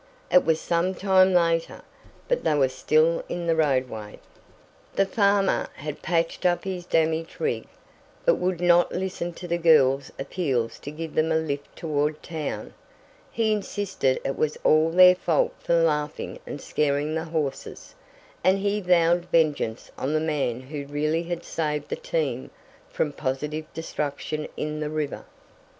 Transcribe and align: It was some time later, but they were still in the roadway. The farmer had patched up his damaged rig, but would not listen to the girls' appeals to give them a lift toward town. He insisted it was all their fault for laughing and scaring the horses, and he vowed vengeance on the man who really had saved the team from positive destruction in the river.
It 0.31 0.43
was 0.43 0.59
some 0.59 0.95
time 0.95 1.31
later, 1.31 1.83
but 2.27 2.43
they 2.43 2.55
were 2.55 2.69
still 2.69 3.23
in 3.29 3.45
the 3.45 3.55
roadway. 3.55 4.17
The 4.95 5.05
farmer 5.05 5.67
had 5.75 6.01
patched 6.01 6.43
up 6.43 6.63
his 6.63 6.87
damaged 6.87 7.39
rig, 7.39 7.67
but 8.25 8.37
would 8.39 8.59
not 8.61 8.91
listen 8.91 9.31
to 9.33 9.47
the 9.47 9.59
girls' 9.59 10.11
appeals 10.17 10.79
to 10.79 10.89
give 10.89 11.13
them 11.13 11.31
a 11.31 11.35
lift 11.37 11.75
toward 11.75 12.23
town. 12.23 12.73
He 13.31 13.51
insisted 13.53 14.19
it 14.25 14.35
was 14.35 14.57
all 14.63 14.89
their 14.89 15.13
fault 15.13 15.53
for 15.59 15.75
laughing 15.75 16.39
and 16.47 16.59
scaring 16.59 17.13
the 17.13 17.25
horses, 17.25 17.93
and 18.43 18.57
he 18.57 18.81
vowed 18.81 19.25
vengeance 19.25 19.91
on 19.99 20.13
the 20.15 20.19
man 20.19 20.61
who 20.61 20.83
really 20.87 21.21
had 21.21 21.43
saved 21.43 21.89
the 21.89 21.95
team 21.95 22.49
from 22.89 23.11
positive 23.13 23.71
destruction 23.71 24.47
in 24.57 24.79
the 24.79 24.89
river. 24.89 25.25